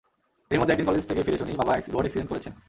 এরই 0.51 0.59
মধ্যে 0.59 0.73
একদিন 0.73 0.87
কলেজ 0.89 1.03
থেকে 1.07 1.21
ফিরে 1.25 1.37
শুনি, 1.37 1.51
বাবা 1.61 1.73
রোড 1.93 2.03
অ্যাক্সিডেন্ট 2.03 2.29
করেছেন। 2.31 2.53